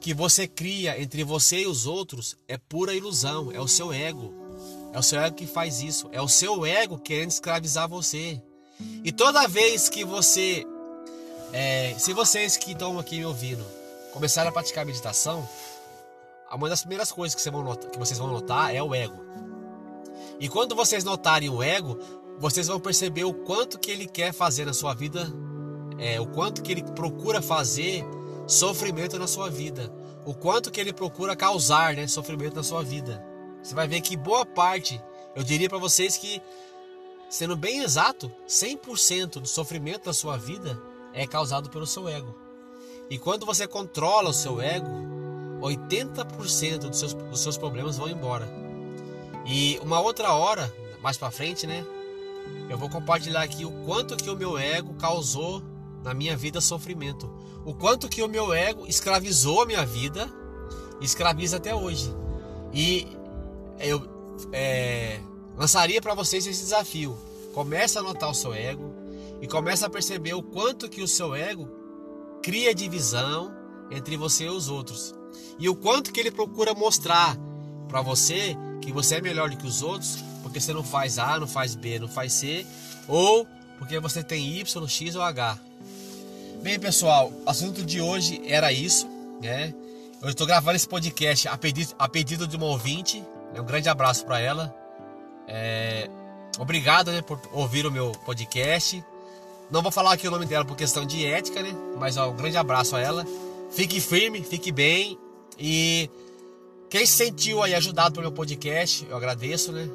que 0.00 0.12
você 0.12 0.48
cria 0.48 1.00
entre 1.00 1.22
você 1.22 1.60
e 1.60 1.66
os 1.68 1.86
outros 1.86 2.36
é 2.48 2.58
pura 2.58 2.94
ilusão, 2.94 3.52
é 3.52 3.60
o 3.60 3.68
seu 3.68 3.92
ego. 3.92 4.39
É 4.92 4.98
o 4.98 5.02
seu 5.02 5.20
ego 5.20 5.36
que 5.36 5.46
faz 5.46 5.80
isso. 5.80 6.08
É 6.12 6.20
o 6.20 6.28
seu 6.28 6.66
ego 6.66 6.98
querendo 6.98 7.30
escravizar 7.30 7.88
você. 7.88 8.40
E 9.04 9.12
toda 9.12 9.46
vez 9.46 9.88
que 9.88 10.04
você. 10.04 10.64
É, 11.52 11.94
se 11.98 12.12
vocês 12.12 12.56
que 12.56 12.72
estão 12.72 12.98
aqui 12.98 13.18
me 13.18 13.24
ouvindo 13.24 13.64
começarem 14.12 14.48
a 14.48 14.52
praticar 14.52 14.84
meditação, 14.84 15.48
uma 16.52 16.68
das 16.68 16.80
primeiras 16.80 17.12
coisas 17.12 17.40
que, 17.40 17.50
vão 17.50 17.62
notar, 17.62 17.90
que 17.90 17.98
vocês 17.98 18.18
vão 18.18 18.28
notar 18.28 18.74
é 18.74 18.82
o 18.82 18.94
ego. 18.94 19.18
E 20.38 20.48
quando 20.48 20.74
vocês 20.74 21.04
notarem 21.04 21.48
o 21.48 21.62
ego, 21.62 21.98
vocês 22.38 22.66
vão 22.66 22.80
perceber 22.80 23.24
o 23.24 23.34
quanto 23.34 23.78
que 23.78 23.90
ele 23.90 24.06
quer 24.06 24.32
fazer 24.32 24.64
na 24.64 24.72
sua 24.72 24.94
vida, 24.94 25.30
é, 25.98 26.20
o 26.20 26.26
quanto 26.26 26.62
que 26.62 26.72
ele 26.72 26.82
procura 26.82 27.42
fazer 27.42 28.04
sofrimento 28.46 29.18
na 29.18 29.26
sua 29.26 29.48
vida, 29.50 29.92
o 30.24 30.34
quanto 30.34 30.70
que 30.70 30.80
ele 30.80 30.92
procura 30.92 31.36
causar 31.36 31.94
né, 31.94 32.06
sofrimento 32.06 32.56
na 32.56 32.62
sua 32.62 32.82
vida. 32.82 33.29
Você 33.62 33.74
vai 33.74 33.86
ver 33.86 34.00
que 34.00 34.16
boa 34.16 34.44
parte, 34.44 35.00
eu 35.34 35.42
diria 35.42 35.68
para 35.68 35.78
vocês 35.78 36.16
que, 36.16 36.40
sendo 37.28 37.56
bem 37.56 37.82
exato, 37.82 38.32
100% 38.48 39.40
do 39.40 39.46
sofrimento 39.46 40.04
da 40.04 40.12
sua 40.12 40.36
vida 40.36 40.80
é 41.12 41.26
causado 41.26 41.68
pelo 41.68 41.86
seu 41.86 42.08
ego. 42.08 42.34
E 43.08 43.18
quando 43.18 43.44
você 43.44 43.66
controla 43.66 44.30
o 44.30 44.34
seu 44.34 44.60
ego, 44.60 44.88
80% 45.60 46.78
dos 46.88 46.98
seus, 46.98 47.14
dos 47.14 47.40
seus 47.40 47.58
problemas 47.58 47.96
vão 47.96 48.08
embora. 48.08 48.48
E 49.46 49.78
uma 49.82 50.00
outra 50.00 50.32
hora, 50.32 50.72
mais 51.02 51.16
para 51.16 51.30
frente, 51.30 51.66
né? 51.66 51.84
Eu 52.68 52.78
vou 52.78 52.88
compartilhar 52.88 53.42
aqui 53.42 53.64
o 53.64 53.72
quanto 53.84 54.16
que 54.16 54.30
o 54.30 54.36
meu 54.36 54.56
ego 54.56 54.94
causou 54.94 55.62
na 56.02 56.14
minha 56.14 56.36
vida 56.36 56.60
sofrimento. 56.60 57.30
O 57.64 57.74
quanto 57.74 58.08
que 58.08 58.22
o 58.22 58.28
meu 58.28 58.54
ego 58.54 58.86
escravizou 58.86 59.62
a 59.62 59.66
minha 59.66 59.84
vida 59.84 60.30
escraviza 61.00 61.56
até 61.56 61.74
hoje. 61.74 62.14
E 62.72 63.06
eu 63.80 64.02
é, 64.52 65.20
lançaria 65.56 66.00
para 66.00 66.14
vocês 66.14 66.46
esse 66.46 66.62
desafio. 66.62 67.16
Começa 67.52 68.00
a 68.00 68.02
notar 68.02 68.30
o 68.30 68.34
seu 68.34 68.54
ego 68.54 68.94
e 69.40 69.46
começa 69.46 69.86
a 69.86 69.90
perceber 69.90 70.34
o 70.34 70.42
quanto 70.42 70.88
que 70.88 71.02
o 71.02 71.08
seu 71.08 71.34
ego 71.34 71.68
cria 72.42 72.74
divisão 72.74 73.52
entre 73.90 74.16
você 74.16 74.44
e 74.44 74.48
os 74.48 74.68
outros. 74.68 75.14
E 75.58 75.68
o 75.68 75.74
quanto 75.74 76.12
que 76.12 76.20
ele 76.20 76.30
procura 76.30 76.74
mostrar 76.74 77.36
para 77.88 78.00
você 78.00 78.56
que 78.80 78.92
você 78.92 79.16
é 79.16 79.20
melhor 79.20 79.50
do 79.50 79.56
que 79.56 79.66
os 79.66 79.82
outros, 79.82 80.18
porque 80.42 80.60
você 80.60 80.72
não 80.72 80.84
faz 80.84 81.18
A, 81.18 81.38
não 81.38 81.46
faz 81.46 81.74
B, 81.74 81.98
não 81.98 82.08
faz 82.08 82.32
C, 82.32 82.64
ou 83.08 83.46
porque 83.78 83.98
você 83.98 84.22
tem 84.22 84.58
Y, 84.58 84.88
X 84.88 85.16
ou 85.16 85.22
H. 85.22 85.58
Bem, 86.62 86.78
pessoal, 86.78 87.32
o 87.46 87.50
assunto 87.50 87.82
de 87.82 88.00
hoje 88.00 88.42
era 88.44 88.72
isso, 88.72 89.08
né? 89.40 89.74
Eu 90.22 90.28
estou 90.28 90.46
gravando 90.46 90.76
esse 90.76 90.86
podcast 90.86 91.48
a 91.48 91.56
pedido, 91.56 91.94
a 91.98 92.06
pedido 92.06 92.46
de 92.46 92.56
uma 92.56 92.66
ouvinte. 92.66 93.24
Né? 93.52 93.60
Um 93.60 93.64
grande 93.64 93.88
abraço 93.88 94.24
para 94.24 94.40
ela. 94.40 94.74
É... 95.46 96.08
Obrigado 96.58 97.10
né, 97.10 97.22
por 97.22 97.40
ouvir 97.52 97.86
o 97.86 97.90
meu 97.90 98.12
podcast. 98.24 99.02
Não 99.70 99.82
vou 99.82 99.92
falar 99.92 100.12
aqui 100.12 100.26
o 100.26 100.30
nome 100.30 100.46
dela 100.46 100.64
por 100.64 100.76
questão 100.76 101.04
de 101.04 101.24
ética, 101.24 101.62
né? 101.62 101.70
Mas 101.96 102.16
ó, 102.16 102.30
um 102.30 102.36
grande 102.36 102.56
abraço 102.56 102.96
a 102.96 103.00
ela. 103.00 103.24
Fique 103.70 104.00
firme, 104.00 104.42
fique 104.42 104.72
bem. 104.72 105.18
E 105.58 106.10
quem 106.88 107.06
se 107.06 107.12
sentiu 107.12 107.62
aí 107.62 107.74
ajudado 107.74 108.12
pelo 108.12 108.26
meu 108.26 108.32
podcast, 108.32 109.06
eu 109.08 109.16
agradeço, 109.16 109.70
né? 109.72 109.88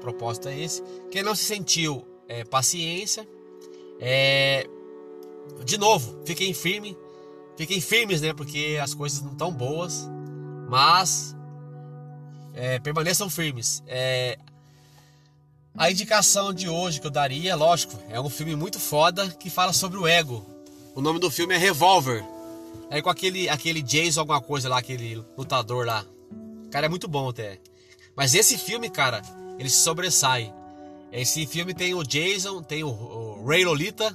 Propósito 0.00 0.48
é 0.48 0.58
esse. 0.58 0.82
Quem 1.10 1.22
não 1.22 1.34
se 1.34 1.44
sentiu, 1.44 2.06
é, 2.28 2.44
paciência. 2.44 3.26
É... 3.98 4.66
De 5.64 5.78
novo, 5.78 6.20
fiquem 6.24 6.52
firmes 6.52 6.96
fiquem 7.56 7.80
firmes, 7.80 8.20
né? 8.20 8.32
Porque 8.32 8.78
as 8.82 8.94
coisas 8.94 9.22
não 9.22 9.32
estão 9.32 9.52
boas, 9.52 10.08
mas 10.68 11.34
é, 12.54 12.78
permaneçam 12.78 13.28
firmes. 13.30 13.82
É, 13.86 14.38
a 15.76 15.90
indicação 15.90 16.52
de 16.52 16.68
hoje 16.68 17.00
que 17.00 17.06
eu 17.06 17.10
daria, 17.10 17.56
lógico, 17.56 17.98
é 18.10 18.20
um 18.20 18.28
filme 18.28 18.54
muito 18.54 18.78
foda 18.78 19.28
que 19.30 19.48
fala 19.48 19.72
sobre 19.72 19.98
o 19.98 20.06
ego. 20.06 20.44
O 20.94 21.00
nome 21.00 21.18
do 21.18 21.30
filme 21.30 21.54
é 21.54 21.58
Revolver. 21.58 22.22
É 22.90 23.00
com 23.00 23.08
aquele, 23.08 23.48
aquele 23.48 23.80
Jason, 23.80 24.20
alguma 24.20 24.40
coisa 24.40 24.68
lá, 24.68 24.78
aquele 24.78 25.24
lutador 25.36 25.86
lá. 25.86 26.04
Cara, 26.70 26.86
é 26.86 26.88
muito 26.88 27.08
bom 27.08 27.30
até. 27.30 27.58
Mas 28.14 28.34
esse 28.34 28.58
filme, 28.58 28.90
cara, 28.90 29.22
ele 29.58 29.70
se 29.70 29.78
sobressai. 29.78 30.52
Esse 31.10 31.46
filme 31.46 31.72
tem 31.72 31.94
o 31.94 32.02
Jason, 32.02 32.62
tem 32.62 32.84
o, 32.84 32.88
o 32.88 33.46
Ray 33.46 33.64
Lolita 33.64 34.14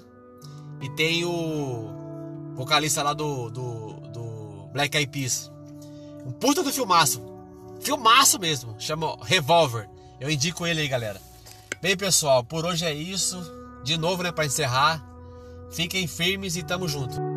e 0.79 0.89
tem 0.89 1.25
o 1.25 2.53
vocalista 2.55 3.01
lá 3.01 3.13
do, 3.13 3.49
do, 3.49 3.93
do 4.13 4.69
Black 4.71 4.95
Eyed 4.95 5.11
Peas. 5.11 5.51
Um 6.23 6.31
puta 6.31 6.61
do 6.61 6.71
filmaço. 6.71 7.36
Filmaço 7.81 8.39
mesmo. 8.39 8.75
Chama 8.79 9.17
Revolver. 9.23 9.87
Eu 10.19 10.29
indico 10.29 10.65
ele 10.65 10.81
aí, 10.81 10.87
galera. 10.87 11.21
Bem, 11.81 11.95
pessoal, 11.95 12.43
por 12.43 12.65
hoje 12.65 12.85
é 12.85 12.93
isso. 12.93 13.39
De 13.83 13.97
novo, 13.97 14.23
né, 14.23 14.31
para 14.31 14.45
encerrar. 14.45 15.03
Fiquem 15.71 16.07
firmes 16.07 16.55
e 16.55 16.63
tamo 16.63 16.87
junto. 16.87 17.36